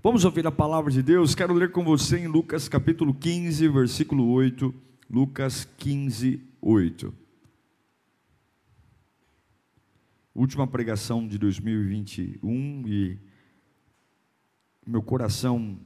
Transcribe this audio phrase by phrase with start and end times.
[0.00, 1.34] Vamos ouvir a palavra de Deus.
[1.34, 4.72] Quero ler com você em Lucas capítulo 15, versículo 8.
[5.10, 7.12] Lucas 15, 8.
[10.32, 13.18] Última pregação de 2021 e
[14.86, 15.76] meu coração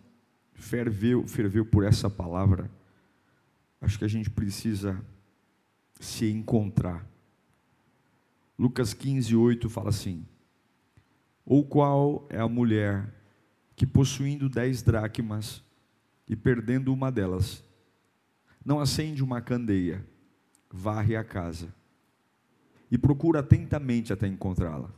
[0.53, 2.71] ferveu, ferveu por essa palavra.
[3.81, 5.03] Acho que a gente precisa
[5.99, 7.09] se encontrar.
[8.59, 10.27] Lucas 15, 8 fala assim:
[11.47, 13.22] Ou qual é a mulher
[13.83, 15.61] que, possuindo dez dracmas
[16.29, 17.65] e perdendo uma delas,
[18.65, 20.07] não acende uma candeia,
[20.71, 21.75] varre a casa
[22.89, 24.89] e procura atentamente até encontrá-la.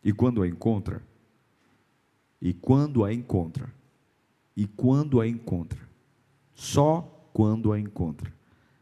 [0.00, 1.02] E quando a encontra,
[2.40, 3.68] e quando a encontra,
[4.56, 5.80] e quando a encontra,
[6.54, 7.00] só
[7.32, 8.32] quando a encontra,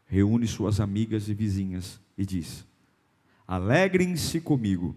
[0.05, 2.67] reúne suas amigas e vizinhas e diz:
[3.47, 4.95] Alegrem-se comigo,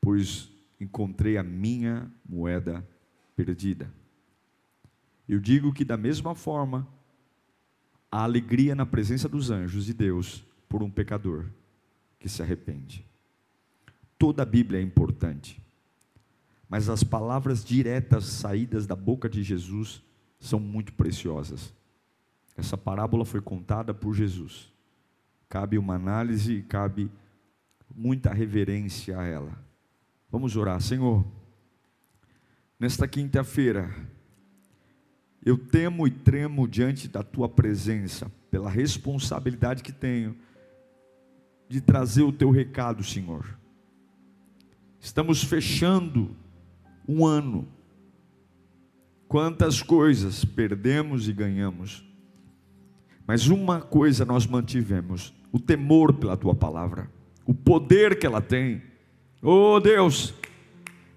[0.00, 2.84] pois encontrei a minha moeda
[3.34, 3.92] perdida.
[5.28, 6.86] Eu digo que, da mesma forma,
[8.10, 11.46] a alegria na presença dos anjos de Deus por um pecador
[12.18, 13.06] que se arrepende.
[14.18, 15.62] Toda a Bíblia é importante
[16.72, 20.02] mas as palavras diretas saídas da boca de Jesus
[20.40, 21.70] são muito preciosas.
[22.56, 24.72] Essa parábola foi contada por Jesus.
[25.50, 27.10] Cabe uma análise e cabe
[27.94, 29.52] muita reverência a ela.
[30.30, 31.22] Vamos orar, Senhor.
[32.82, 33.94] Nesta quinta-feira,
[35.46, 40.36] eu temo e tremo diante da tua presença, pela responsabilidade que tenho
[41.68, 43.56] de trazer o teu recado, Senhor.
[44.98, 46.34] Estamos fechando
[47.06, 47.68] um ano.
[49.28, 52.04] Quantas coisas perdemos e ganhamos,
[53.24, 57.08] mas uma coisa nós mantivemos: o temor pela tua palavra,
[57.46, 58.82] o poder que ela tem.
[59.40, 60.34] Oh Deus,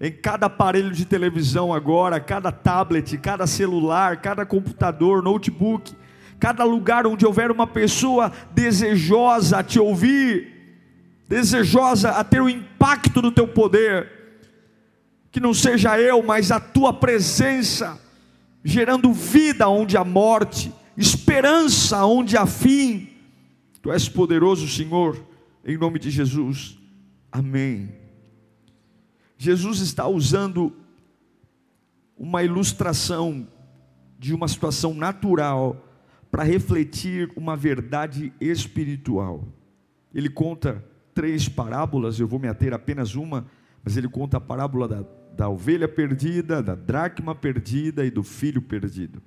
[0.00, 5.94] em cada aparelho de televisão agora, cada tablet, cada celular, cada computador, notebook,
[6.38, 10.52] cada lugar onde houver uma pessoa desejosa a te ouvir,
[11.28, 14.12] desejosa a ter o impacto do teu poder,
[15.32, 17.98] que não seja eu, mas a tua presença,
[18.62, 23.08] gerando vida onde há morte, esperança onde há fim.
[23.80, 25.16] Tu és poderoso, Senhor,
[25.64, 26.78] em nome de Jesus.
[27.32, 28.05] Amém.
[29.36, 30.72] Jesus está usando
[32.16, 33.46] uma ilustração
[34.18, 35.84] de uma situação natural
[36.30, 39.46] para refletir uma verdade espiritual.
[40.14, 43.46] Ele conta três parábolas, eu vou me ater apenas uma,
[43.84, 45.04] mas ele conta a parábola da
[45.36, 49.22] da ovelha perdida, da dracma perdida e do filho perdido.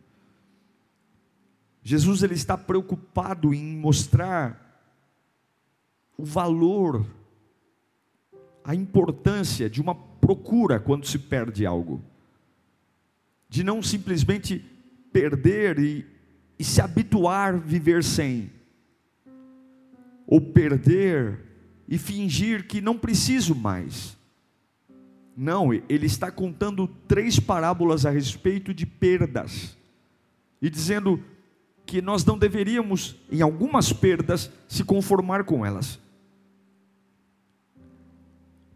[1.83, 4.65] Jesus ele está preocupado em mostrar
[6.17, 7.05] o valor,
[8.69, 12.03] a importância de uma procura quando se perde algo,
[13.49, 14.63] de não simplesmente
[15.11, 16.05] perder e,
[16.59, 18.51] e se habituar a viver sem,
[20.27, 21.39] ou perder
[21.87, 24.15] e fingir que não preciso mais.
[25.35, 29.75] Não, ele está contando três parábolas a respeito de perdas
[30.61, 31.19] e dizendo
[31.87, 35.99] que nós não deveríamos, em algumas perdas, se conformar com elas.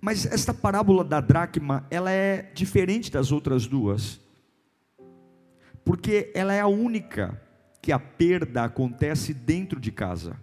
[0.03, 4.19] Mas esta parábola da dracma, ela é diferente das outras duas,
[5.86, 7.41] porque ela é a única
[7.81, 10.36] que a perda acontece dentro de casa.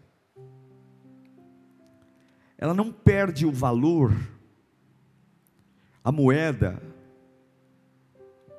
[2.56, 4.16] Ela não perde o valor
[6.02, 6.82] a moeda,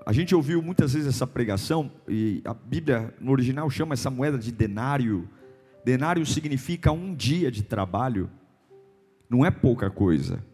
[0.06, 4.38] a gente ouviu muitas vezes essa pregação, e a Bíblia no original chama essa moeda
[4.38, 5.28] de denário.
[5.84, 8.30] Denário significa um dia de trabalho,
[9.28, 10.51] não é pouca coisa.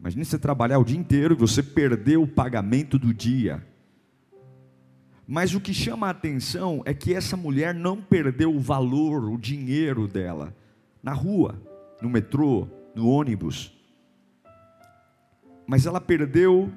[0.00, 3.64] Imagine você trabalhar o dia inteiro e você perder o pagamento do dia.
[5.28, 9.38] Mas o que chama a atenção é que essa mulher não perdeu o valor, o
[9.38, 10.52] dinheiro dela,
[11.00, 11.62] na rua,
[12.02, 12.66] no metrô,
[12.96, 13.78] no ônibus
[15.70, 16.72] mas ela perdeu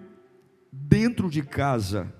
[0.72, 2.14] dentro de casa,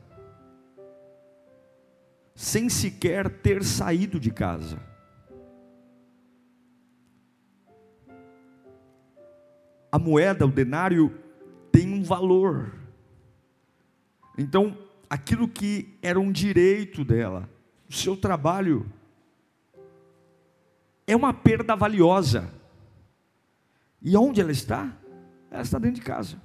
[2.34, 4.80] sem sequer ter saído de casa.
[9.94, 11.16] A moeda, o denário,
[11.72, 12.74] tem um valor.
[14.36, 14.76] Então,
[15.08, 17.48] aquilo que era um direito dela,
[17.88, 18.92] o seu trabalho,
[21.06, 22.52] é uma perda valiosa.
[24.02, 24.92] E onde ela está?
[25.52, 26.42] Ela está dentro de casa.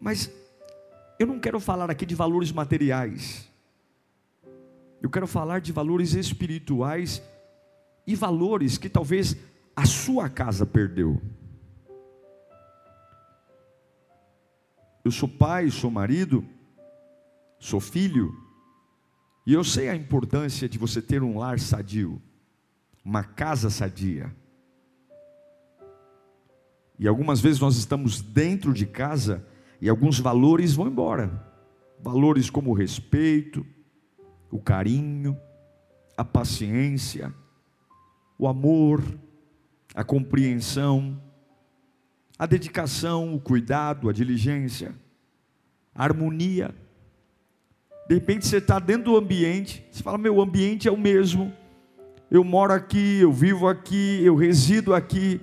[0.00, 0.28] Mas
[1.20, 3.48] eu não quero falar aqui de valores materiais.
[5.00, 7.22] Eu quero falar de valores espirituais
[8.06, 9.36] e valores que talvez
[9.74, 11.20] a sua casa perdeu.
[15.04, 16.44] Eu sou pai, sou marido,
[17.58, 18.34] sou filho,
[19.46, 22.20] e eu sei a importância de você ter um lar sadio,
[23.04, 24.34] uma casa sadia.
[26.98, 29.46] E algumas vezes nós estamos dentro de casa
[29.80, 31.52] e alguns valores vão embora.
[32.00, 33.66] Valores como o respeito,
[34.50, 35.36] o carinho,
[36.16, 37.34] a paciência,
[38.38, 39.02] o amor,
[39.94, 41.20] a compreensão,
[42.38, 44.94] a dedicação, o cuidado, a diligência,
[45.94, 46.74] a harmonia.
[48.08, 51.52] De repente você está dentro do ambiente, você fala: meu ambiente é o mesmo,
[52.30, 55.40] eu moro aqui, eu vivo aqui, eu resido aqui,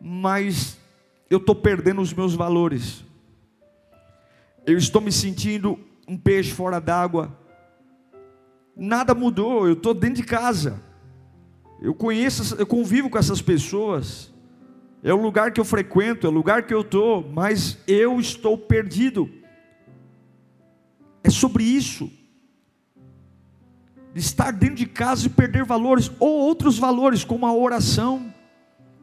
[0.00, 0.78] mas
[1.28, 3.04] eu estou perdendo os meus valores,
[4.66, 7.36] eu estou me sentindo um peixe fora d'água,
[8.76, 10.82] nada mudou, eu estou dentro de casa,
[11.80, 14.32] eu conheço, eu convivo com essas pessoas,
[15.02, 18.58] é o lugar que eu frequento, é o lugar que eu estou, mas eu estou
[18.58, 19.30] perdido.
[21.24, 22.10] É sobre isso.
[24.12, 28.32] De estar dentro de casa e perder valores, ou outros valores, como a oração.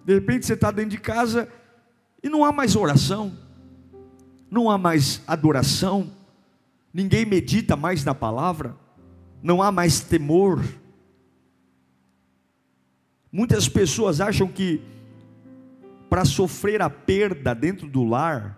[0.05, 1.49] De repente você está dentro de casa
[2.21, 3.35] e não há mais oração,
[4.51, 6.11] não há mais adoração,
[6.93, 8.75] ninguém medita mais na palavra,
[9.41, 10.63] não há mais temor.
[13.31, 14.81] Muitas pessoas acham que
[16.09, 18.57] para sofrer a perda dentro do lar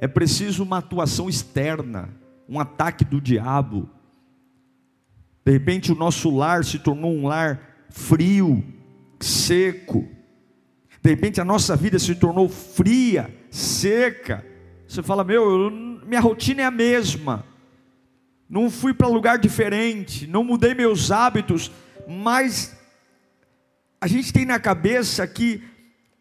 [0.00, 2.10] é preciso uma atuação externa,
[2.48, 3.88] um ataque do diabo.
[5.44, 8.62] De repente o nosso lar se tornou um lar frio,
[9.18, 10.06] seco.
[11.02, 14.44] De repente a nossa vida se tornou fria, seca.
[14.86, 15.70] Você fala: "Meu,
[16.06, 17.44] minha rotina é a mesma.
[18.48, 21.70] Não fui para lugar diferente, não mudei meus hábitos,
[22.06, 22.77] mas
[24.00, 25.62] a gente tem na cabeça que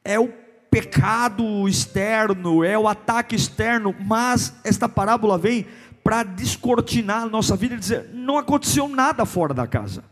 [0.04, 0.30] é o
[0.70, 5.66] pecado externo, é o ataque externo, mas esta parábola vem
[6.04, 10.04] para descortinar a nossa vida e dizer: não aconteceu nada fora da casa.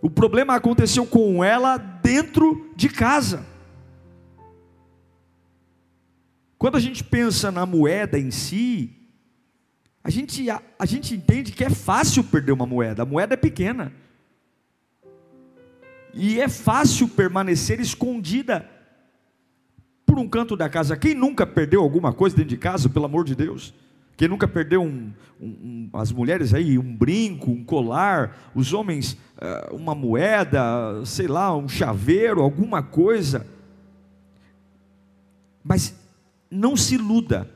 [0.00, 3.44] O problema aconteceu com ela dentro de casa.
[6.58, 8.90] Quando a gente pensa na moeda em si,
[10.02, 13.36] a gente, a, a gente entende que é fácil perder uma moeda, a moeda é
[13.36, 13.92] pequena.
[16.14, 18.68] E é fácil permanecer escondida
[20.06, 20.96] por um canto da casa.
[20.96, 23.74] Quem nunca perdeu alguma coisa dentro de casa, pelo amor de Deus?
[24.16, 29.14] Quem nunca perdeu um, um, um, as mulheres aí, um brinco, um colar, os homens,
[29.38, 33.44] uh, uma moeda, sei lá, um chaveiro, alguma coisa.
[35.64, 35.98] Mas
[36.48, 37.50] não se iluda,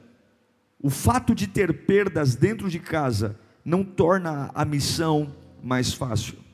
[0.82, 5.32] o fato de ter perdas dentro de casa não torna a missão
[5.62, 6.47] mais fácil.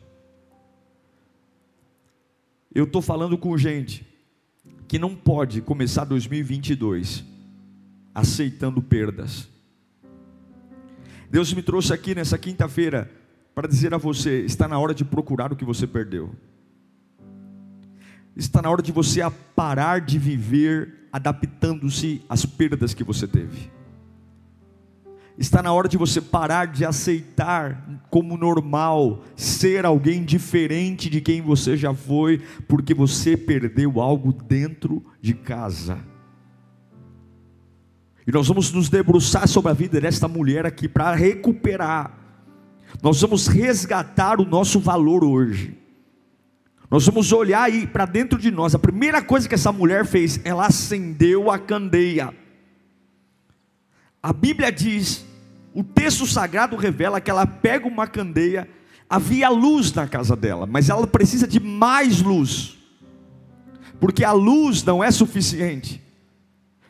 [2.74, 4.04] Eu estou falando com gente
[4.88, 7.24] que não pode começar 2022
[8.12, 9.48] aceitando perdas.
[11.30, 13.10] Deus me trouxe aqui nessa quinta-feira
[13.54, 16.34] para dizer a você: está na hora de procurar o que você perdeu.
[18.36, 19.20] Está na hora de você
[19.54, 23.70] parar de viver adaptando-se às perdas que você teve.
[25.36, 31.42] Está na hora de você parar de aceitar como normal ser alguém diferente de quem
[31.42, 35.98] você já foi, porque você perdeu algo dentro de casa.
[38.26, 42.16] E nós vamos nos debruçar sobre a vida desta mulher aqui para recuperar.
[43.02, 45.76] Nós vamos resgatar o nosso valor hoje.
[46.88, 48.72] Nós vamos olhar aí para dentro de nós.
[48.72, 52.32] A primeira coisa que essa mulher fez, ela acendeu a candeia.
[54.24, 55.22] A Bíblia diz,
[55.74, 58.66] o texto sagrado revela que ela pega uma candeia,
[59.06, 62.74] havia luz na casa dela, mas ela precisa de mais luz,
[64.00, 66.02] porque a luz não é suficiente.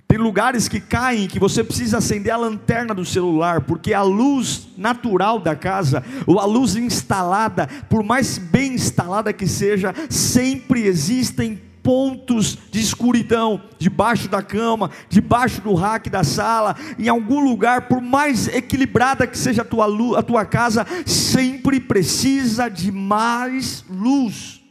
[0.06, 4.68] Tem lugares que caem que você precisa acender a lanterna do celular, porque a luz
[4.76, 11.60] natural da casa, ou a luz instalada, por mais bem instalada que seja, sempre existem
[11.84, 18.00] pontos de escuridão, debaixo da cama, debaixo do rack da sala, em algum lugar, por
[18.00, 24.62] mais equilibrada que seja a tua, a tua casa, sempre precisa de mais luz.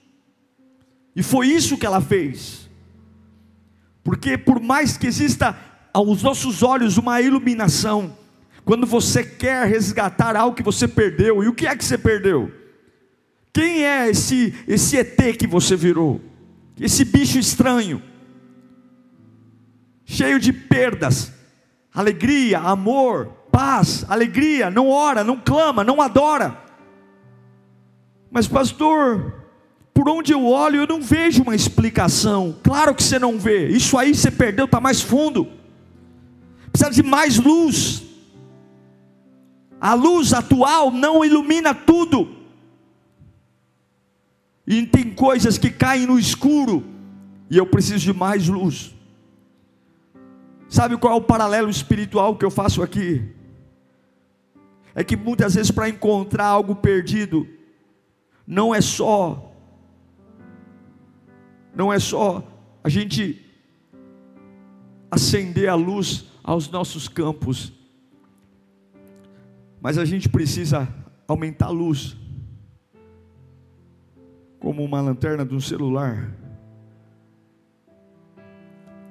[1.15, 2.67] E foi isso que ela fez.
[4.03, 5.55] Porque por mais que exista
[5.93, 8.17] aos nossos olhos uma iluminação.
[8.65, 12.51] Quando você quer resgatar algo que você perdeu, e o que é que você perdeu?
[13.53, 16.19] Quem é esse, esse ET que você virou?
[16.79, 18.01] Esse bicho estranho,
[20.05, 21.31] cheio de perdas,
[21.93, 26.57] alegria, amor, paz, alegria, não ora, não clama, não adora.
[28.31, 29.43] Mas, pastor,
[29.93, 32.57] por onde eu olho, eu não vejo uma explicação.
[32.63, 35.47] Claro que você não vê, isso aí você perdeu, está mais fundo,
[36.71, 38.01] precisa de mais luz.
[39.79, 42.42] A luz atual não ilumina tudo.
[44.65, 46.83] E tem coisas que caem no escuro,
[47.49, 48.95] e eu preciso de mais luz.
[50.69, 53.29] Sabe qual é o paralelo espiritual que eu faço aqui?
[54.95, 57.47] É que muitas vezes para encontrar algo perdido,
[58.47, 59.51] não é só
[61.75, 62.43] não é só
[62.83, 63.43] a gente
[65.09, 67.73] acender a luz aos nossos campos,
[69.81, 70.87] mas a gente precisa
[71.27, 72.15] aumentar a luz
[74.63, 76.31] como uma lanterna de um celular.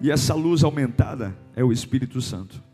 [0.01, 2.65] E essa luz aumentada é o Espírito Santo.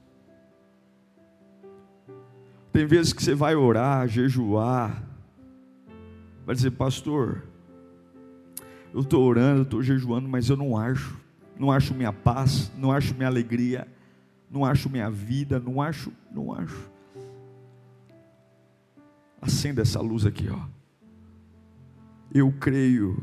[2.72, 5.02] Tem vezes que você vai orar, jejuar,
[6.46, 7.42] vai dizer, pastor,
[8.94, 11.18] eu estou orando, estou jejuando, mas eu não acho,
[11.58, 13.88] não acho minha paz, não acho minha alegria,
[14.48, 16.88] não acho minha vida, não acho, não acho.
[19.42, 20.77] Acenda essa luz aqui, ó
[22.32, 23.22] eu creio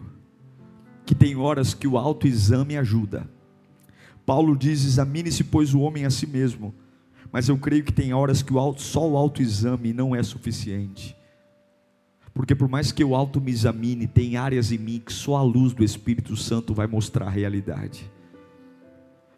[1.06, 3.30] que tem horas que o autoexame ajuda.
[4.26, 6.74] Paulo diz: examine-se, pois, o homem a si mesmo.
[7.32, 11.16] Mas eu creio que tem horas que o auto, só o autoexame não é suficiente.
[12.34, 15.42] Porque por mais que eu auto me examine, tem áreas em mim que só a
[15.42, 18.12] luz do Espírito Santo vai mostrar a realidade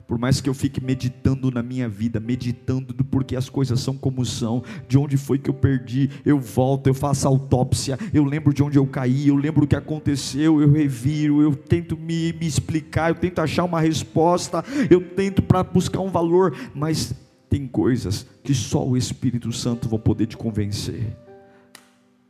[0.07, 3.97] por mais que eu fique meditando na minha vida, meditando do porquê as coisas são
[3.97, 8.53] como são, de onde foi que eu perdi, eu volto, eu faço autópsia, eu lembro
[8.53, 12.47] de onde eu caí, eu lembro o que aconteceu, eu reviro, eu tento me, me
[12.47, 17.13] explicar, eu tento achar uma resposta, eu tento para buscar um valor, mas
[17.49, 21.17] tem coisas que só o Espírito Santo vai poder te convencer.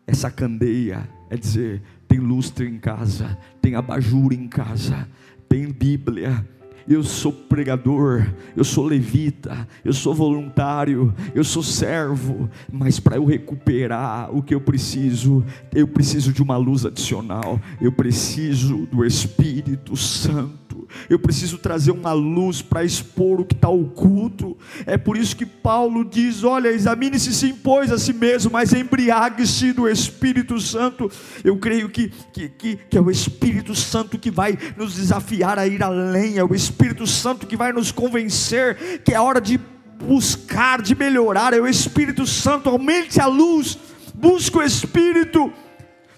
[0.07, 5.07] Essa candeia é dizer: tem lustre em casa, tem abajur em casa,
[5.49, 6.45] tem Bíblia
[6.87, 8.25] eu sou pregador,
[8.55, 14.55] eu sou levita, eu sou voluntário, eu sou servo, mas para eu recuperar o que
[14.55, 20.67] eu preciso, eu preciso de uma luz adicional, eu preciso do Espírito Santo
[21.09, 24.57] eu preciso trazer uma luz para expor o que está oculto.
[24.85, 29.73] É por isso que Paulo diz: olha, examine-se sim, pois a si mesmo, mas embriague-se
[29.73, 31.11] do Espírito Santo.
[31.43, 35.67] Eu creio que, que, que, que é o Espírito Santo que vai nos desafiar a
[35.67, 36.76] ir além, é o Espírito
[37.07, 39.59] Santo que vai nos convencer que é hora de
[39.97, 43.77] buscar, de melhorar, é o Espírito Santo, aumente a luz,
[44.13, 45.51] busque o Espírito.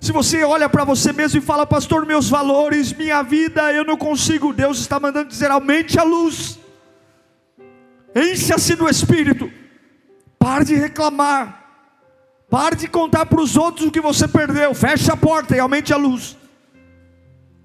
[0.01, 3.97] Se você olha para você mesmo e fala, pastor, meus valores, minha vida, eu não
[3.97, 6.59] consigo, Deus está mandando dizer, aumente a luz,
[8.15, 9.51] encha-se do Espírito,
[10.37, 11.65] pare de reclamar,
[12.49, 15.93] pare de contar para os outros o que você perdeu, feche a porta e aumente
[15.93, 16.37] a luz,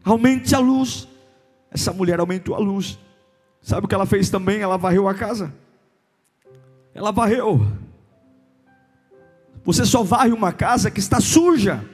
[0.05, 1.09] aumente a luz.
[1.75, 2.97] Essa mulher aumentou a luz,
[3.61, 4.61] sabe o que ela fez também?
[4.61, 5.53] Ela varreu a casa,
[6.95, 7.67] ela varreu.
[9.65, 11.85] Você só varre uma casa que está suja.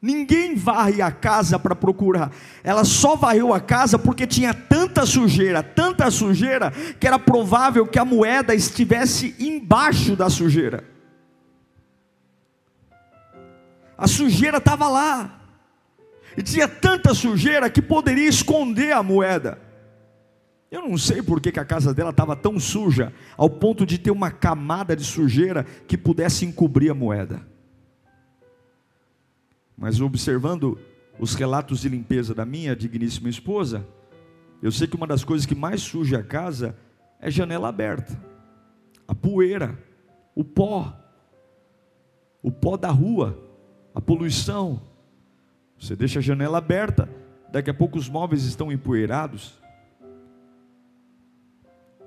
[0.00, 2.32] Ninguém varre a casa para procurar.
[2.64, 7.98] Ela só varreu a casa porque tinha tanta sujeira, tanta sujeira, que era provável que
[7.98, 10.84] a moeda estivesse embaixo da sujeira.
[13.96, 15.37] A sujeira estava lá.
[16.38, 19.58] E tinha tanta sujeira que poderia esconder a moeda.
[20.70, 23.98] Eu não sei por que, que a casa dela estava tão suja, ao ponto de
[23.98, 27.44] ter uma camada de sujeira que pudesse encobrir a moeda.
[29.76, 30.78] Mas observando
[31.18, 33.84] os relatos de limpeza da minha digníssima esposa,
[34.62, 36.76] eu sei que uma das coisas que mais suja a casa
[37.18, 38.16] é janela aberta,
[39.08, 39.76] a poeira,
[40.36, 40.96] o pó,
[42.40, 43.36] o pó da rua,
[43.92, 44.87] a poluição.
[45.78, 47.08] Você deixa a janela aberta,
[47.50, 49.58] daqui a pouco os móveis estão empoeirados.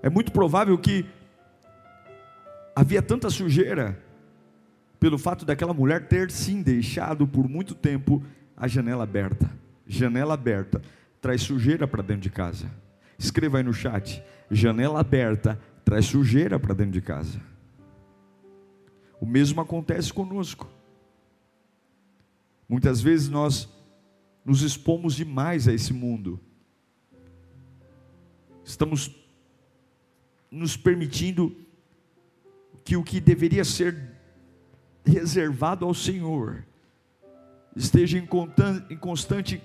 [0.04, 1.06] É muito provável que
[2.76, 3.98] havia tanta sujeira
[5.00, 8.24] pelo fato daquela mulher ter sim deixado por muito tempo
[8.56, 9.50] a janela aberta.
[9.88, 10.82] Janela aberta
[11.20, 12.70] traz sujeira para dentro de casa.
[13.18, 17.40] Escreva aí no chat: janela aberta traz sujeira para dentro de casa.
[19.20, 20.68] O mesmo acontece conosco.
[22.72, 23.68] Muitas vezes nós
[24.46, 26.40] nos expomos demais a esse mundo.
[28.64, 29.14] Estamos
[30.50, 31.54] nos permitindo
[32.86, 34.16] que o que deveria ser
[35.04, 36.66] reservado ao Senhor
[37.76, 39.62] esteja em constante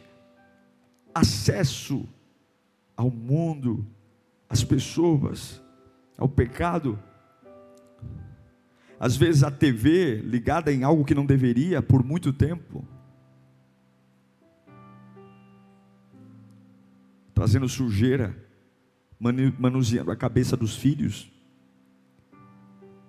[1.15, 2.09] acesso
[2.97, 3.87] ao mundo,
[4.49, 5.63] às pessoas,
[6.19, 6.99] ao pecado.
[8.99, 12.85] Às vezes a TV ligada em algo que não deveria por muito tempo.
[17.37, 18.35] Trazendo sujeira,
[19.59, 21.31] manuseando a cabeça dos filhos.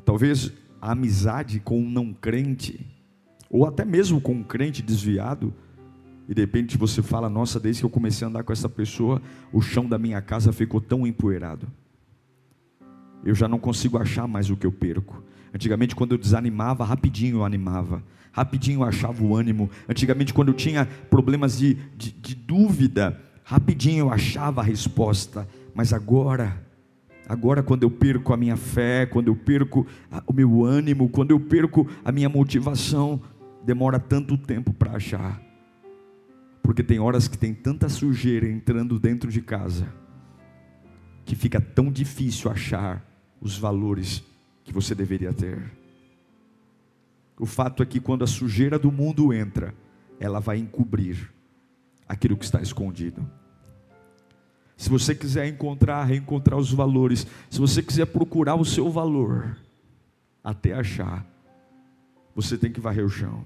[0.03, 2.85] Talvez a amizade com um não crente,
[3.49, 5.53] ou até mesmo com um crente desviado,
[6.27, 9.21] e de repente você fala: Nossa, desde que eu comecei a andar com essa pessoa,
[9.49, 11.65] o chão da minha casa ficou tão empoeirado.
[13.23, 15.23] Eu já não consigo achar mais o que eu perco.
[15.55, 18.03] Antigamente, quando eu desanimava, rapidinho eu animava,
[18.33, 19.69] rapidinho eu achava o ânimo.
[19.87, 25.47] Antigamente, quando eu tinha problemas de, de, de dúvida, rapidinho eu achava a resposta.
[25.73, 26.61] Mas agora,
[27.25, 29.87] agora, quando eu perco a minha fé, quando eu perco
[30.25, 33.21] o meu ânimo, quando eu perco a minha motivação,
[33.63, 35.41] demora tanto tempo para achar.
[36.61, 39.87] Porque tem horas que tem tanta sujeira entrando dentro de casa,
[41.23, 43.01] que fica tão difícil achar
[43.39, 44.21] os valores
[44.65, 45.71] que você deveria ter.
[47.39, 49.73] O fato é que quando a sujeira do mundo entra,
[50.19, 51.36] ela vai encobrir
[52.07, 53.27] aquilo que está escondido.
[54.77, 59.57] Se você quiser encontrar, reencontrar os valores, se você quiser procurar o seu valor,
[60.43, 61.25] até achar,
[62.35, 63.43] você tem que varrer o chão.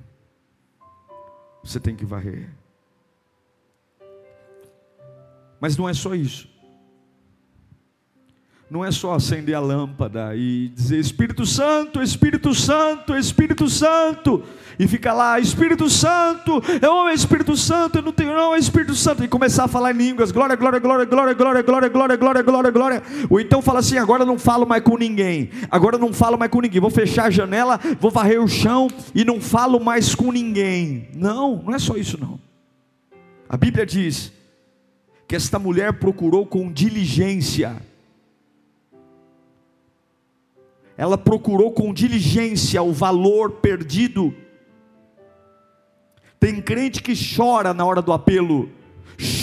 [1.64, 2.50] Você tem que varrer.
[5.60, 6.51] Mas não é só isso.
[8.72, 14.44] Não é só acender a lâmpada e dizer Espírito Santo, Espírito Santo, Espírito Santo,
[14.80, 18.96] e ficar lá, Espírito Santo, eu amo Espírito Santo, eu não tenho não, é Espírito
[18.96, 22.42] Santo, e começar a falar em línguas, glória, glória, glória, glória, glória, glória, glória, glória,
[22.42, 26.38] glória, glória, ou então fala assim, agora não falo mais com ninguém, agora não falo
[26.38, 30.16] mais com ninguém, vou fechar a janela, vou varrer o chão e não falo mais
[30.16, 31.10] com ninguém.
[31.14, 32.40] Não, não é só isso não.
[33.50, 34.32] A Bíblia diz
[35.28, 37.91] que esta mulher procurou com diligência.
[41.02, 44.32] Ela procurou com diligência o valor perdido.
[46.40, 48.70] Tem crente que chora na hora do apelo,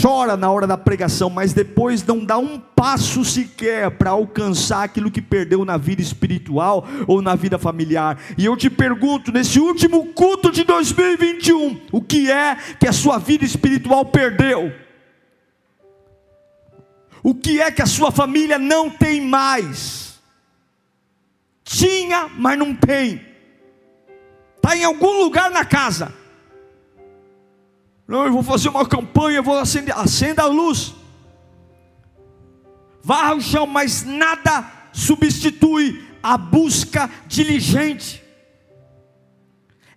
[0.01, 5.11] chora na hora da pregação, mas depois não dá um passo sequer para alcançar aquilo
[5.11, 8.21] que perdeu na vida espiritual ou na vida familiar.
[8.38, 13.18] E eu te pergunto, nesse último culto de 2021, o que é que a sua
[13.18, 14.73] vida espiritual perdeu?
[17.21, 20.08] O que é que a sua família não tem mais?
[21.68, 23.20] Tinha, mas não tem.
[24.57, 26.14] Está em algum lugar na casa.
[28.07, 30.94] Não, eu vou fazer uma campanha, vou acender, acenda a luz.
[33.02, 38.24] Varra o chão, mas nada substitui a busca diligente.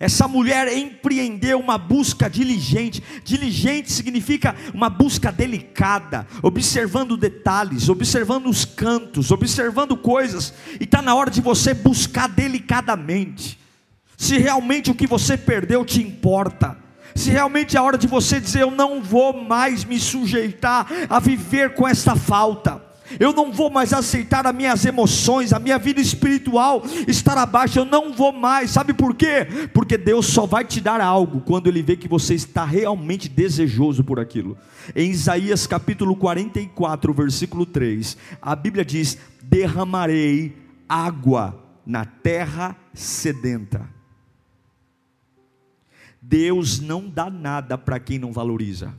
[0.02, 3.04] Essa mulher empreendeu uma busca diligente.
[3.24, 10.56] Diligente significa uma busca delicada, observando detalhes, observando os cantos, observando coisas.
[10.80, 13.60] E está na hora de você buscar delicadamente.
[14.18, 16.76] Se realmente o que você perdeu te importa.
[17.14, 21.20] Se realmente é a hora de você dizer, eu não vou mais me sujeitar a
[21.20, 26.00] viver com esta falta eu não vou mais aceitar as minhas emoções, a minha vida
[26.00, 29.48] espiritual estar abaixo, eu não vou mais, sabe por quê?
[29.74, 34.04] Porque Deus só vai te dar algo quando Ele vê que você está realmente desejoso
[34.04, 34.58] por aquilo.
[34.96, 40.56] Em Isaías capítulo 44, versículo 3, a Bíblia diz: Derramarei
[40.88, 43.88] água na terra sedenta.
[46.22, 48.94] Deus não dá nada para quem não valoriza.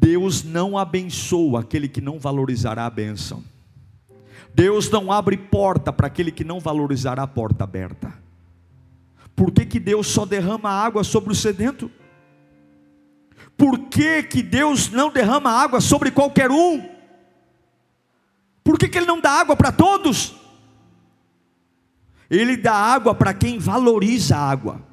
[0.00, 3.42] Deus não abençoa aquele que não valorizará a bênção.
[4.54, 8.14] Deus não abre porta para aquele que não valorizará a porta aberta.
[9.34, 11.90] Por que, que Deus só derrama água sobre o sedento?
[13.56, 16.88] Por que, que Deus não derrama água sobre qualquer um?
[18.62, 20.36] Por que, que Ele não dá água para todos?
[22.30, 24.87] Ele dá água para quem valoriza a água.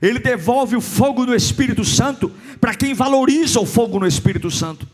[0.00, 4.88] Ele devolve o fogo no Espírito Santo para quem valoriza o fogo no Espírito Santo.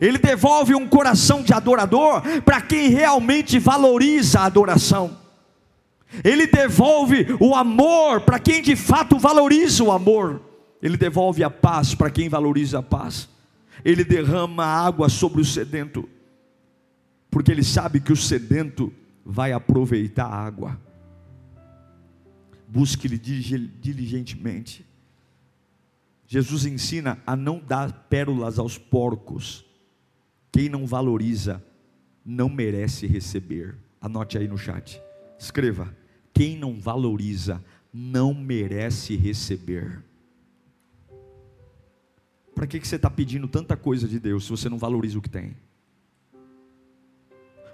[0.00, 5.16] Ele devolve um coração de adorador para quem realmente valoriza a adoração.
[6.22, 10.42] Ele devolve o amor para quem de fato valoriza o amor.
[10.82, 13.28] Ele devolve a paz para quem valoriza a paz.
[13.84, 16.08] Ele derrama água sobre o sedento,
[17.30, 18.92] porque ele sabe que o sedento
[19.24, 20.78] vai aproveitar a água
[22.68, 24.84] busque-lhe diligentemente.
[26.26, 29.64] Jesus ensina a não dar pérolas aos porcos.
[30.50, 31.62] Quem não valoriza,
[32.24, 33.76] não merece receber.
[34.00, 35.00] Anote aí no chat.
[35.38, 35.94] Escreva:
[36.34, 40.02] quem não valoriza, não merece receber.
[42.54, 45.22] Para que, que você está pedindo tanta coisa de Deus se você não valoriza o
[45.22, 45.56] que tem?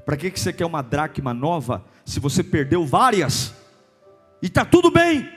[0.05, 3.55] Para que, que você quer uma dracma nova se você perdeu várias?
[4.43, 5.31] E está tudo bem.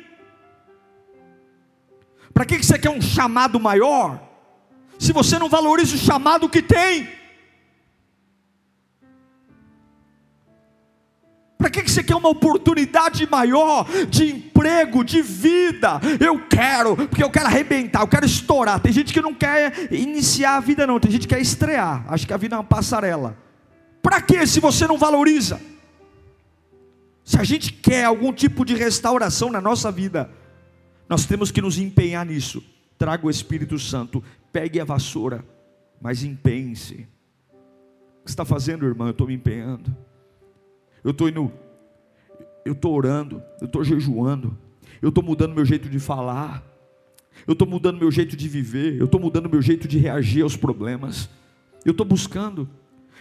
[2.34, 4.22] Para que, que você quer um chamado maior
[4.98, 7.08] se você não valoriza o chamado que tem?
[11.58, 16.02] Para que você quer uma oportunidade maior de emprego, de vida?
[16.20, 18.80] Eu quero, porque eu quero arrebentar, eu quero estourar.
[18.80, 22.04] Tem gente que não quer iniciar a vida, não, tem gente que quer estrear.
[22.08, 23.38] Acho que a vida é uma passarela.
[24.02, 25.60] Para que se você não valoriza?
[27.26, 30.30] Se a gente quer algum tipo de restauração na nossa vida,
[31.10, 32.64] nós temos que nos empenhar nisso.
[32.98, 35.44] Traga o Espírito Santo, pegue a vassoura,
[36.00, 37.06] mas empenhe-se.
[38.22, 39.08] O que está fazendo, irmão?
[39.08, 39.94] Eu estou me empenhando
[41.06, 41.52] eu estou indo,
[42.66, 44.58] eu estou orando, eu estou jejuando,
[45.00, 46.66] eu estou mudando meu jeito de falar,
[47.46, 50.58] eu estou mudando meu jeito de viver, eu estou mudando meu jeito de reagir aos
[50.58, 51.30] problemas,
[51.86, 52.68] eu estou buscando,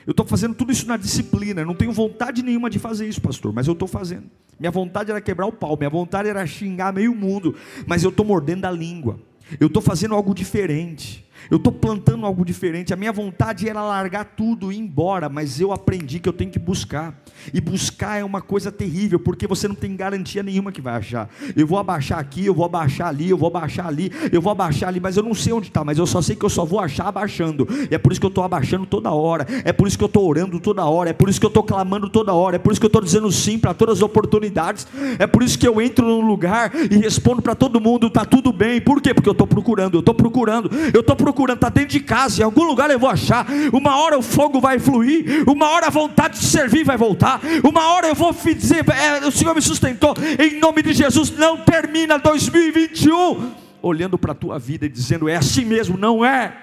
[0.06, 3.20] eu estou fazendo tudo isso na disciplina, eu não tenho vontade nenhuma de fazer isso,
[3.20, 4.24] pastor, mas eu estou fazendo.
[4.58, 7.54] Minha vontade era quebrar o pau, minha vontade era xingar meio mundo,
[7.86, 9.18] mas eu estou mordendo a língua,
[9.58, 11.24] eu estou fazendo algo diferente.
[11.50, 12.92] Eu estou plantando algo diferente.
[12.92, 16.50] A minha vontade era largar tudo e ir embora, mas eu aprendi que eu tenho
[16.50, 17.14] que buscar.
[17.52, 21.28] E buscar é uma coisa terrível, porque você não tem garantia nenhuma que vai achar.
[21.54, 24.88] Eu vou abaixar aqui, eu vou abaixar ali, eu vou abaixar ali, eu vou abaixar
[24.88, 26.80] ali, mas eu não sei onde está, mas eu só sei que eu só vou
[26.80, 27.68] achar abaixando.
[27.90, 30.08] E é por isso que eu estou abaixando toda hora, é por isso que eu
[30.08, 32.72] estou orando toda hora, é por isso que eu estou clamando toda hora, é por
[32.72, 34.86] isso que eu estou dizendo sim para todas as oportunidades,
[35.18, 38.52] é por isso que eu entro num lugar e respondo para todo mundo, está tudo
[38.52, 38.80] bem.
[38.80, 39.12] Por quê?
[39.12, 42.44] Porque eu estou procurando, eu estou procurando, eu estou procurando, está dentro de casa, em
[42.44, 43.46] algum lugar eu vou achar.
[43.72, 47.88] Uma hora o fogo vai fluir, uma hora a vontade de servir vai voltar uma
[47.92, 52.18] hora eu vou dizer, é, o Senhor me sustentou, em nome de Jesus, não termina
[52.18, 56.56] 2021 olhando para a tua vida e dizendo, é assim mesmo, não é.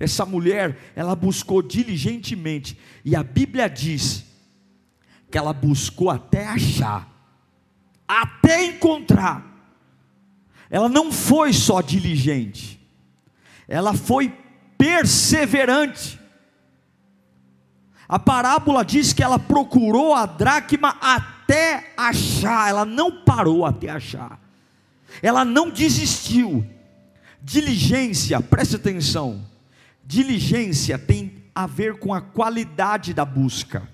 [0.00, 4.24] Essa mulher, ela buscou diligentemente, e a Bíblia diz
[5.30, 7.06] que ela buscou até achar,
[8.06, 9.44] até encontrar.
[10.70, 12.77] Ela não foi só diligente,
[13.68, 14.34] ela foi
[14.78, 16.18] perseverante.
[18.08, 24.40] A parábola diz que ela procurou a dracma até achar, ela não parou até achar,
[25.22, 26.66] ela não desistiu.
[27.40, 29.46] Diligência, preste atenção,
[30.04, 33.86] diligência tem a ver com a qualidade da busca.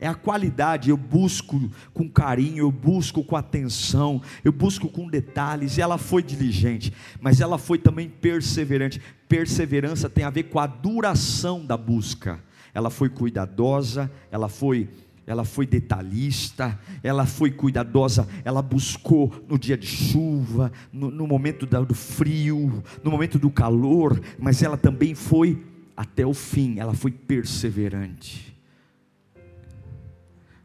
[0.00, 5.78] É a qualidade, eu busco com carinho, eu busco com atenção, eu busco com detalhes.
[5.78, 9.00] Ela foi diligente, mas ela foi também perseverante.
[9.28, 12.38] Perseverança tem a ver com a duração da busca.
[12.72, 14.88] Ela foi cuidadosa, ela foi
[15.26, 21.66] ela foi detalhista, ela foi cuidadosa, ela buscou no dia de chuva, no, no momento
[21.66, 25.62] do frio, no momento do calor, mas ela também foi
[25.94, 28.57] até o fim, ela foi perseverante.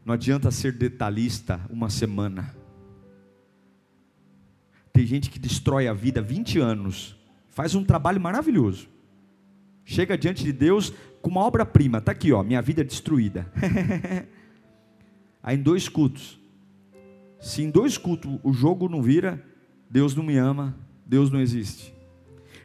[0.04, 2.54] Não adianta ser detalhista uma semana.
[4.92, 7.16] Tem gente que destrói a vida 20 anos,
[7.48, 8.88] faz um trabalho maravilhoso.
[9.82, 13.50] Chega diante de Deus com uma obra-prima, está aqui, ó, minha vida é destruída.
[15.42, 16.38] Aí em dois cultos.
[17.40, 19.42] Se em dois cultos o jogo não vira,
[19.88, 21.94] Deus não me ama, Deus não existe.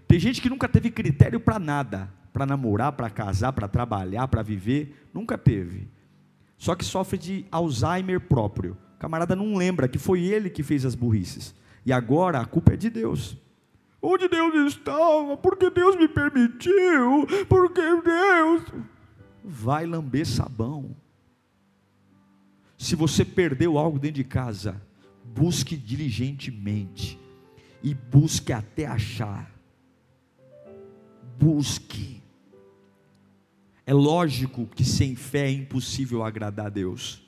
[0.07, 4.41] Tem gente que nunca teve critério para nada, para namorar, para casar, para trabalhar, para
[4.41, 5.87] viver, nunca teve
[6.59, 8.77] só que sofre de Alzheimer próprio.
[8.95, 11.55] O camarada não lembra que foi ele que fez as burrices.
[11.85, 13.37] E agora a culpa é de Deus.
[14.01, 15.37] Onde Deus estava?
[15.37, 17.25] Porque Deus me permitiu?
[17.47, 18.63] Porque Deus.
[19.41, 20.93] Vai lamber sabão.
[22.77, 24.81] Se você perdeu algo dentro de casa,
[25.23, 27.17] busque diligentemente.
[27.81, 29.49] E busque até achar.
[31.39, 32.18] Busque.
[33.89, 37.23] É lógico que sem fé é impossível agradar a Deus,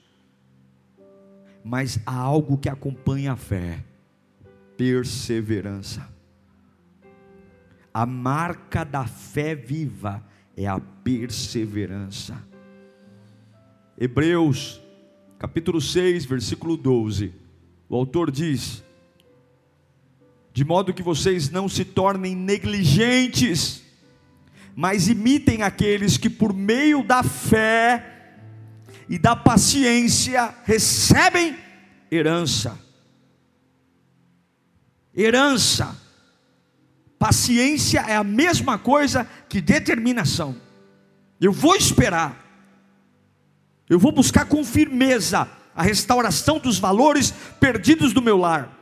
[1.64, 3.84] mas há algo que acompanha a fé:
[4.78, 6.08] perseverança.
[7.92, 10.24] A marca da fé viva
[10.56, 12.40] é a perseverança.
[13.98, 14.80] Hebreus,
[15.40, 17.34] capítulo 6, versículo 12.
[17.90, 18.84] O autor diz:
[20.54, 23.82] De modo que vocês não se tornem negligentes,
[24.76, 28.34] mas imitem aqueles que, por meio da fé
[29.10, 31.58] e da paciência, recebem
[32.10, 32.80] herança.
[35.16, 35.96] Herança.
[37.20, 40.56] Paciência é a mesma coisa que determinação.
[41.40, 42.38] Eu vou esperar.
[43.90, 48.78] Eu vou buscar com firmeza a restauração dos valores perdidos do meu lar.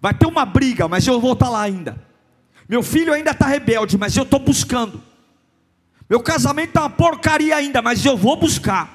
[0.00, 2.13] Vai ter uma briga, mas eu vou estar lá ainda.
[2.68, 5.02] Meu filho ainda está rebelde, mas eu estou buscando.
[6.08, 8.93] Meu casamento está uma porcaria ainda, mas eu vou buscar.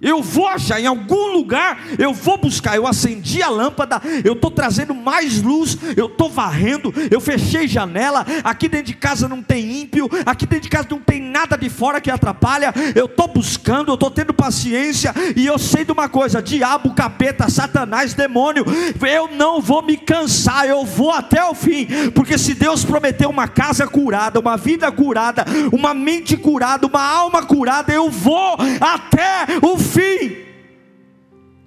[0.00, 2.76] Eu vou achar em algum lugar, eu vou buscar.
[2.76, 8.24] Eu acendi a lâmpada, eu estou trazendo mais luz, eu estou varrendo, eu fechei janela.
[8.44, 11.68] Aqui dentro de casa não tem ímpio, aqui dentro de casa não tem nada de
[11.68, 12.72] fora que atrapalha.
[12.94, 17.50] Eu estou buscando, eu estou tendo paciência, e eu sei de uma coisa: diabo, capeta,
[17.50, 18.64] satanás, demônio,
[19.00, 23.48] eu não vou me cansar, eu vou até o fim, porque se Deus prometeu uma
[23.48, 29.76] casa curada, uma vida curada, uma mente curada, uma alma curada, eu vou até o
[29.76, 30.36] fim fim.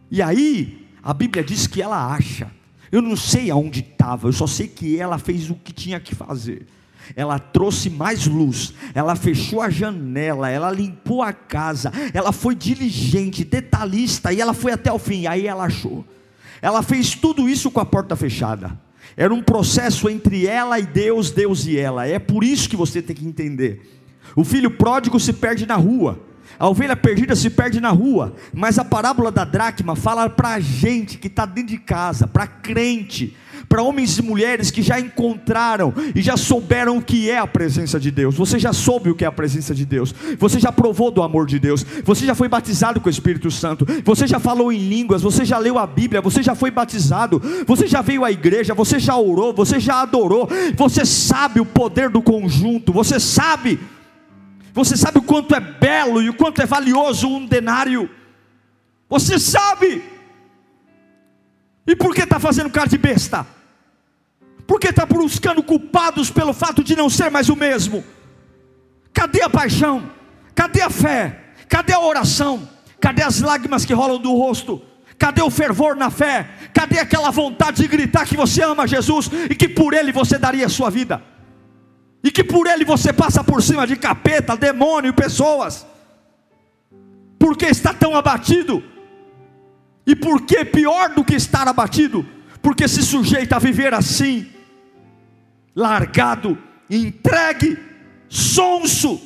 [0.10, 2.52] E aí, a Bíblia diz que ela acha.
[2.92, 6.14] Eu não sei aonde estava, eu só sei que ela fez o que tinha que
[6.14, 6.68] fazer.
[7.16, 13.44] Ela trouxe mais luz, ela fechou a janela, ela limpou a casa, ela foi diligente,
[13.44, 15.26] detalhista, e ela foi até o fim.
[15.26, 16.06] Aí ela achou.
[16.62, 18.80] Ela fez tudo isso com a porta fechada.
[19.18, 22.06] Era um processo entre ela e Deus, Deus e ela.
[22.08, 24.02] É por isso que você tem que entender.
[24.36, 26.20] O filho pródigo se perde na rua.
[26.62, 30.60] A ovelha perdida se perde na rua, mas a parábola da dracma fala para a
[30.60, 33.36] gente que está dentro de casa, para crente,
[33.68, 38.00] para homens e mulheres que já encontraram e já souberam o que é a presença
[38.00, 38.36] de Deus.
[38.36, 41.48] Você já soube o que é a presença de Deus, você já provou do amor
[41.48, 45.24] de Deus, você já foi batizado com o Espírito Santo, você já falou em línguas,
[45.24, 49.00] você já leu a Bíblia, você já foi batizado, você já veio à igreja, você
[49.00, 50.48] já orou, você já adorou,
[50.78, 53.80] você sabe o poder do conjunto, você sabe
[54.74, 58.10] você sabe o quanto é belo e o quanto é valioso um denário?
[59.10, 60.04] Você sabe.
[61.86, 63.46] E por que está fazendo cara de besta?
[64.66, 68.04] Por que está buscando culpados pelo fato de não ser mais o mesmo?
[69.14, 70.10] Cadê a paixão?
[70.56, 71.54] Cadê a fé?
[71.68, 72.70] Cadê a oração?
[73.00, 74.82] Cadê as lágrimas que rolam do rosto?
[75.18, 76.50] Cadê o fervor na fé?
[76.74, 80.66] Cadê aquela vontade de gritar que você ama Jesus e que por Ele você daria
[80.66, 81.22] a sua vida?
[82.24, 85.86] E que por ele você passa por cima de capeta, demônio e pessoas,
[87.40, 88.84] porque está tão abatido,
[90.06, 92.26] e porque pior do que estar abatido,
[92.62, 94.52] porque se sujeita a viver assim,
[95.76, 96.58] largado,
[96.90, 97.78] entregue,
[98.30, 99.20] sonso,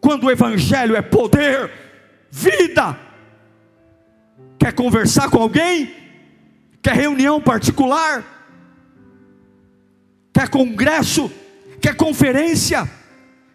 [0.00, 1.70] quando o Evangelho é poder,
[2.30, 2.98] vida.
[4.58, 5.94] Quer conversar com alguém?
[6.82, 8.24] Quer reunião particular?
[10.32, 11.30] Quer congresso?
[11.80, 12.88] Quer conferência,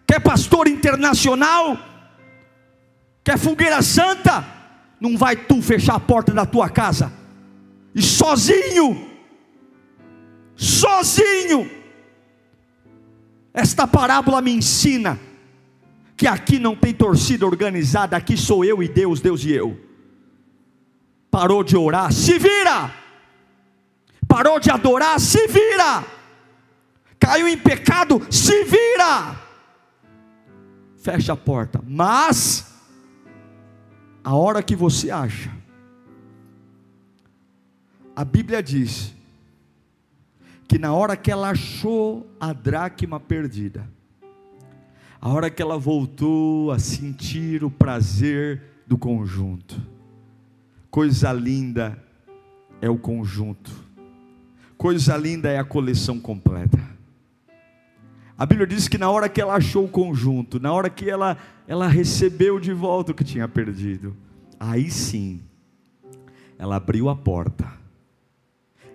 [0.05, 1.77] quer pastor internacional,
[3.23, 4.45] quer fogueira santa,
[4.99, 7.11] não vai tu fechar a porta da tua casa
[7.93, 9.09] e sozinho,
[10.55, 11.69] sozinho.
[13.53, 15.19] Esta parábola me ensina
[16.17, 19.79] que aqui não tem torcida organizada, aqui sou eu e Deus, Deus e eu.
[21.29, 22.91] Parou de orar, se vira.
[24.27, 26.03] Parou de adorar, se vira
[27.23, 29.39] caiu em pecado, se vira,
[30.97, 32.69] fecha a porta, mas,
[34.21, 35.49] a hora que você acha,
[38.13, 39.15] a Bíblia diz,
[40.67, 43.89] que na hora que ela achou a dracma perdida,
[45.21, 49.81] a hora que ela voltou a sentir o prazer do conjunto,
[50.91, 51.97] coisa linda
[52.81, 53.71] é o conjunto,
[54.77, 56.92] coisa linda é a coleção completa.
[58.43, 61.37] A Bíblia diz que na hora que ela achou o conjunto, na hora que ela,
[61.65, 64.13] ela recebeu de volta o que tinha perdido,
[64.59, 65.41] aí sim,
[66.59, 67.71] ela abriu a porta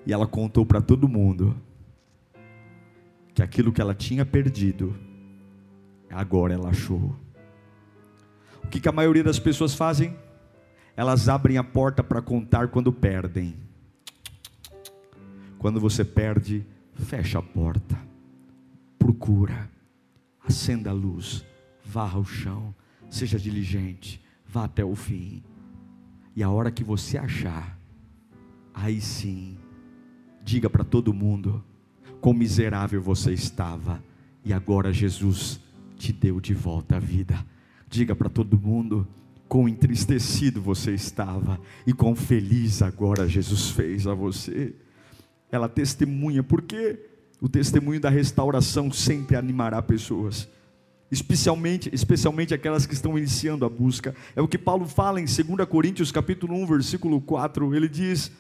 [0.05, 1.57] e ela contou para todo mundo
[3.35, 4.95] que aquilo que ela tinha perdido,
[6.11, 7.17] agora ela achou.
[8.63, 10.15] O que, que a maioria das pessoas fazem?
[10.95, 13.57] Elas abrem a porta para contar quando perdem.
[15.59, 18.09] Quando você perde, fecha a porta
[18.99, 19.71] procura,
[20.45, 21.45] acenda a luz,
[21.85, 22.75] varra o chão,
[23.11, 25.43] seja diligente, vá até o fim.
[26.35, 27.79] E a hora que você achar,
[28.75, 29.57] aí sim,
[30.43, 31.65] diga para todo mundo:
[32.21, 34.03] quão miserável você estava,
[34.45, 35.61] e agora Jesus
[35.97, 37.45] te deu de volta a vida.
[37.89, 39.07] Diga para todo mundo:
[39.49, 44.75] quão entristecido você estava, e quão feliz agora Jesus fez a você.
[45.51, 47.08] Ela testemunha, porque
[47.41, 50.49] o testemunho da restauração sempre animará pessoas,
[51.11, 54.15] especialmente, especialmente aquelas que estão iniciando a busca.
[54.35, 58.31] É o que Paulo fala em 2 Coríntios capítulo 1, versículo 4, ele diz: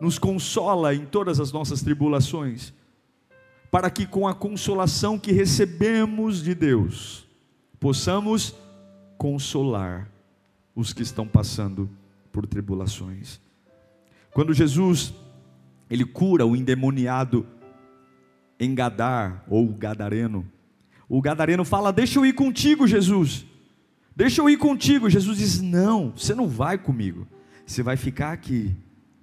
[0.00, 2.72] "Nos consola em todas as nossas tribulações,
[3.70, 7.26] para que com a consolação que recebemos de Deus,
[7.80, 8.54] possamos
[9.16, 10.10] consolar
[10.74, 11.88] os que estão passando
[12.30, 13.40] por tribulações.
[14.32, 15.14] Quando Jesus
[15.88, 17.46] ele cura o endemoniado
[18.58, 20.46] em Gadar ou Gadareno,
[21.08, 23.44] o gadareno fala: "Deixa eu ir contigo, Jesus.
[24.16, 25.10] Deixa eu ir contigo".
[25.10, 27.26] Jesus diz: "Não, você não vai comigo.
[27.66, 28.74] Você vai ficar aqui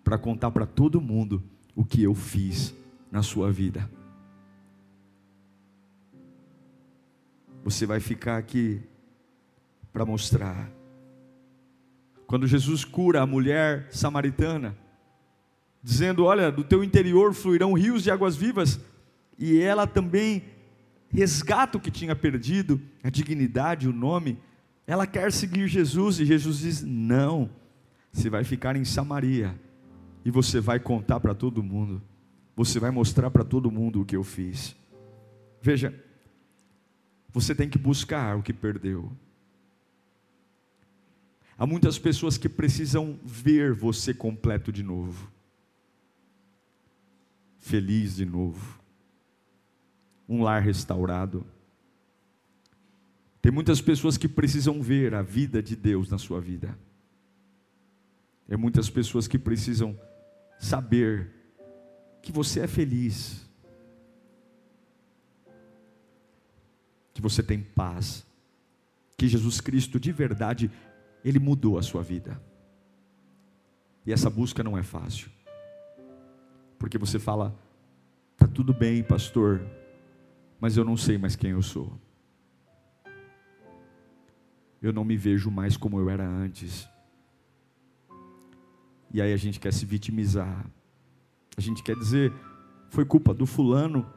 [0.04, 1.44] para contar para todo mundo
[1.76, 2.74] o que eu fiz
[3.12, 3.90] na sua vida.
[7.64, 8.82] Você vai ficar aqui
[9.94, 10.70] para mostrar.
[12.26, 14.76] Quando Jesus cura a mulher samaritana,
[15.84, 18.80] dizendo: Olha, do teu interior fluirão rios de águas vivas,
[19.42, 20.44] e ela também
[21.10, 24.38] resgata o que tinha perdido, a dignidade, o nome.
[24.86, 27.50] Ela quer seguir Jesus, e Jesus diz: Não,
[28.14, 29.60] você vai ficar em Samaria,
[30.24, 32.04] e você vai contar para todo mundo,
[32.56, 34.76] você vai mostrar para todo mundo o que eu fiz.
[35.60, 35.92] Veja,
[37.34, 39.12] você tem que buscar o que perdeu.
[41.58, 45.32] Há muitas pessoas que precisam ver você completo de novo,
[47.60, 48.81] feliz de novo,
[50.32, 51.46] um lar restaurado.
[53.42, 56.78] Tem muitas pessoas que precisam ver a vida de Deus na sua vida.
[58.48, 60.00] Tem muitas pessoas que precisam
[60.58, 61.30] saber
[62.22, 63.46] que você é feliz,
[67.14, 68.26] que você tem paz,
[69.18, 70.72] que Jesus Cristo de verdade
[71.26, 72.42] ele mudou a sua vida.
[74.06, 75.30] E essa busca não é fácil.
[76.80, 77.54] Porque você fala,
[78.38, 79.62] tá tudo bem, pastor,
[80.62, 82.00] mas eu não sei mais quem eu sou.
[84.82, 86.88] Eu não me vejo mais como eu era antes.
[89.14, 90.66] E aí a gente quer se vitimizar.
[91.58, 92.32] A gente quer dizer,
[92.90, 94.10] foi culpa do fulano,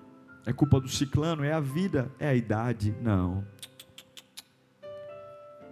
[0.46, 2.94] é culpa do ciclano, é a vida, é a idade.
[3.02, 3.44] Não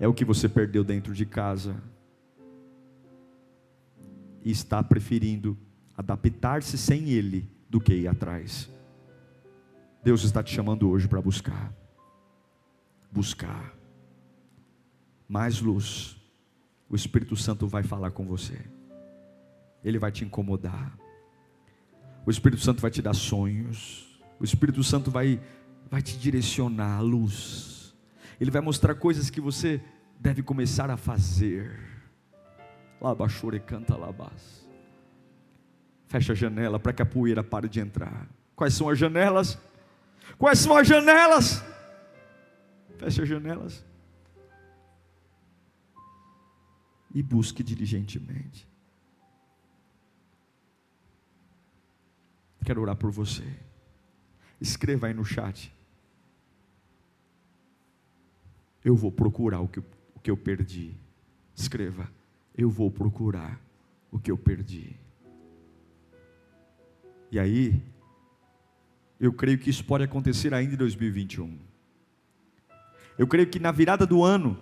[0.03, 1.81] é o que você perdeu dentro de casa
[4.45, 5.57] e está preferindo
[5.97, 8.69] adaptar-se sem Ele do que ir atrás.
[10.03, 11.73] Deus está te chamando hoje para buscar,
[13.11, 13.75] buscar
[15.29, 16.17] mais luz.
[16.89, 18.59] O Espírito Santo vai falar com você,
[19.83, 20.99] ele vai te incomodar.
[22.27, 25.41] O Espírito Santo vai te dar sonhos, o Espírito Santo vai,
[25.91, 27.73] vai te direcionar à luz
[28.43, 29.81] ele vai mostrar coisas que você
[30.19, 31.79] deve começar a fazer.
[33.01, 34.69] Labachure canta labás.
[36.09, 38.29] Fecha a janela para que a poeira pare de entrar.
[38.57, 39.57] Quais são as janelas?
[40.39, 41.63] Quais são as janelas?
[42.99, 43.85] Feche as janelas.
[47.15, 48.67] E busque diligentemente.
[52.65, 53.45] Quero orar por você.
[54.61, 55.75] Escreva aí no chat.
[58.85, 60.95] Eu vou procurar o que, o que eu perdi.
[61.55, 62.11] Escreva,
[62.57, 63.61] eu vou procurar
[64.11, 64.97] o que eu perdi.
[67.31, 67.83] E aí,
[69.23, 71.57] eu creio que isso pode acontecer ainda em 2021.
[73.17, 74.59] Eu creio que na virada do ano,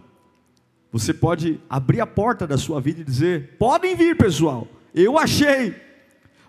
[0.92, 5.74] você pode abrir a porta da sua vida e dizer: podem vir, pessoal, eu achei,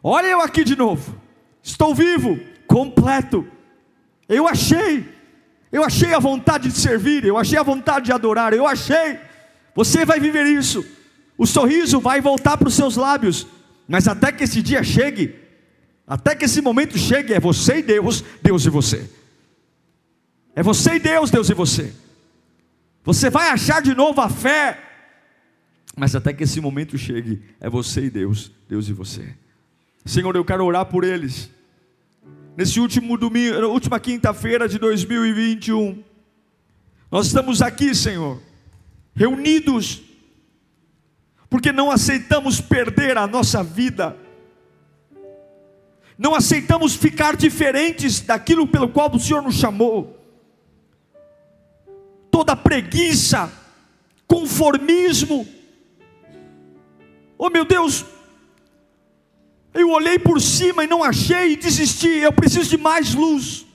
[0.04, 1.16] olha eu aqui de novo,
[1.64, 3.48] estou vivo, completo,
[4.28, 5.08] eu achei,
[5.72, 9.18] eu achei a vontade de servir, eu achei a vontade de adorar, eu achei.
[9.74, 10.86] Você vai viver isso.
[11.38, 13.48] O sorriso vai voltar para os seus lábios,
[13.88, 15.41] mas até que esse dia chegue,
[16.06, 19.10] até que esse momento chegue, é você e Deus, Deus e você.
[20.56, 21.94] É você e Deus, Deus e você.
[23.04, 24.80] Você vai achar de novo a fé,
[25.96, 29.34] mas até que esse momento chegue, é você e Deus, Deus e você.
[30.06, 31.50] Senhor, eu quero orar por eles
[32.56, 36.04] nesse último domingo, última quinta-feira de 2021.
[37.12, 38.42] Nós estamos aqui, Senhor,
[39.16, 40.02] reunidos,
[41.50, 44.18] porque não aceitamos perder a nossa vida,
[46.22, 50.20] não aceitamos ficar diferentes daquilo pelo qual o Senhor nos chamou.
[52.30, 53.52] Toda preguiça,
[54.28, 55.48] conformismo,
[57.40, 58.06] oh meu Deus,
[59.74, 62.08] eu olhei por cima e não achei e desisti.
[62.20, 63.66] Eu preciso de mais luz.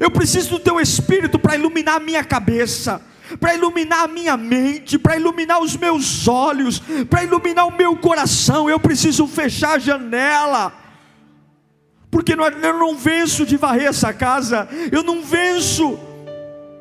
[0.00, 3.02] Eu preciso do teu espírito para iluminar a minha cabeça,
[3.38, 8.70] para iluminar a minha mente, para iluminar os meus olhos, para iluminar o meu coração.
[8.70, 10.87] Eu preciso fechar a janela.
[12.10, 15.98] Porque eu não venço de varrer essa casa, eu não venço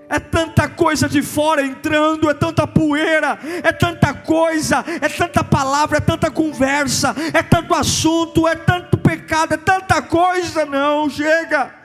[0.09, 5.97] É tanta coisa de fora entrando, é tanta poeira, é tanta coisa, é tanta palavra,
[5.97, 10.65] é tanta conversa, é tanto assunto, é tanto pecado, é tanta coisa.
[10.65, 11.75] Não, chega.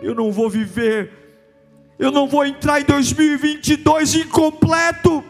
[0.00, 1.10] Eu não vou viver,
[1.98, 5.24] eu não vou entrar em 2022 incompleto.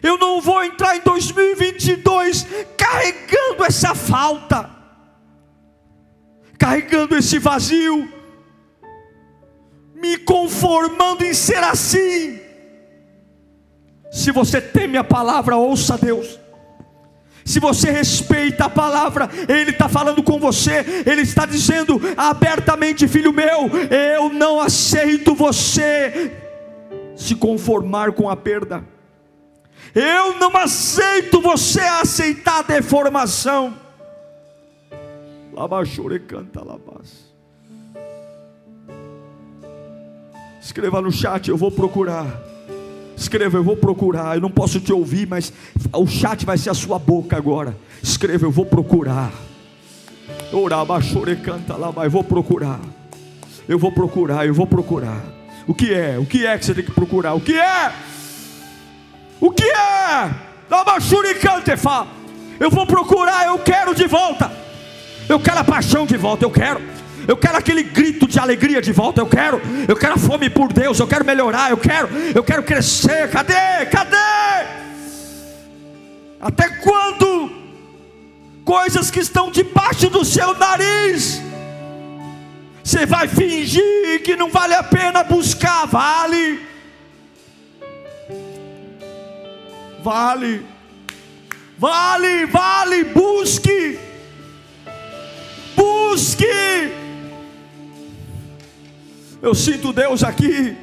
[0.00, 2.46] Eu não vou entrar em 2022
[2.76, 4.70] carregando essa falta,
[6.58, 8.18] carregando esse vazio
[9.94, 12.40] me conformando em ser assim.
[14.10, 16.38] Se você teme a palavra, ouça Deus.
[17.44, 23.32] Se você respeita a palavra, Ele está falando com você, Ele está dizendo abertamente: Filho
[23.32, 26.32] meu, eu não aceito você
[27.16, 28.84] se conformar com a perda,
[29.94, 33.87] eu não aceito você aceitar a deformação.
[35.58, 37.34] Labachore canta labas.
[40.62, 42.26] Escreva no chat, eu vou procurar.
[43.16, 44.36] Escreva, eu vou procurar.
[44.36, 45.52] Eu não posso te ouvir, mas
[45.92, 47.76] o chat vai ser a sua boca agora.
[48.00, 49.32] Escreva, eu vou procurar.
[50.52, 52.78] Oraba, chore, canta lá, mas vou procurar.
[53.68, 55.24] Eu vou procurar, eu vou procurar.
[55.66, 56.16] O que é?
[56.20, 57.34] O que é que você tem que procurar?
[57.34, 57.92] O que é?
[59.40, 60.30] O que é?
[62.60, 64.67] Eu vou procurar, eu quero de volta.
[65.28, 66.80] Eu quero a paixão de volta, eu quero
[67.28, 70.72] eu quero aquele grito de alegria de volta, eu quero, eu quero a fome por
[70.72, 73.28] Deus, eu quero melhorar, eu quero, eu quero crescer.
[73.30, 73.84] Cadê?
[73.92, 74.16] Cadê?
[76.40, 77.50] Até quando?
[78.64, 81.42] Coisas que estão debaixo do seu nariz.
[82.82, 86.66] Você vai fingir que não vale a pena buscar, vale.
[90.02, 90.64] Vale.
[91.76, 94.07] Vale, vale, busque.
[96.08, 96.46] Busque.
[99.42, 100.74] Eu sinto Deus aqui.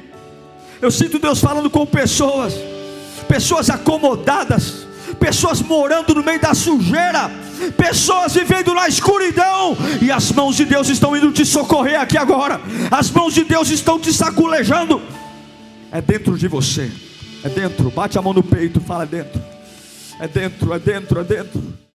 [0.80, 2.54] Eu sinto Deus falando com pessoas,
[3.26, 4.86] pessoas acomodadas,
[5.18, 7.30] pessoas morando no meio da sujeira,
[7.76, 12.60] pessoas vivendo na escuridão, e as mãos de Deus estão indo te socorrer aqui agora.
[12.90, 15.02] As mãos de Deus estão te saculejando.
[15.90, 16.92] É dentro de você.
[17.42, 17.90] É dentro.
[17.90, 19.42] Bate a mão no peito, fala é dentro.
[20.20, 21.78] É dentro, é dentro, é dentro.